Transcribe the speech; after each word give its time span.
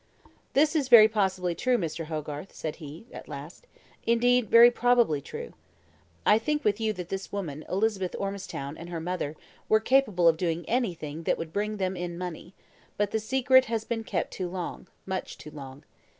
"This 0.53 0.75
is 0.75 0.87
very 0.87 1.07
possibly 1.07 1.53
true, 1.53 1.77
Mr. 1.77 2.05
Hogarth," 2.05 2.51
said 2.55 2.77
he, 2.77 3.05
at 3.13 3.27
last; 3.27 3.67
"indeed 4.03 4.49
very 4.49 4.71
probably 4.71 5.21
true. 5.21 5.53
I 6.25 6.39
think 6.39 6.63
with 6.63 6.79
you 6.79 6.91
that 6.93 7.09
this 7.09 7.31
woman, 7.31 7.63
Elizabeth 7.69 8.15
Ormistown, 8.17 8.77
and 8.79 8.89
her 8.89 8.99
mother, 8.99 9.35
were 9.69 9.79
capable 9.79 10.27
of 10.27 10.37
doing 10.37 10.65
anything 10.67 11.21
that 11.25 11.37
would 11.37 11.53
bring 11.53 11.77
them 11.77 11.95
in 11.95 12.17
money; 12.17 12.55
but 12.97 13.11
the 13.11 13.19
secret 13.19 13.65
has 13.65 13.83
been 13.83 14.03
kept 14.03 14.31
too 14.33 14.49
long 14.49 14.87
much 15.05 15.37
too 15.37 15.51
long. 15.51 15.83